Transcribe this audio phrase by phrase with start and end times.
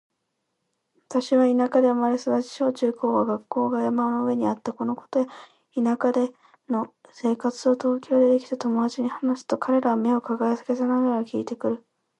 [1.09, 4.73] 私は田舎で生まれ育ち、小・中・高は学校が山の上にあった。
[4.73, 5.27] このことや
[5.75, 6.33] 田舎で
[6.69, 11.85] の生活を東京でできた友達に話すと、彼らは目を輝かせながら聞いてくれる。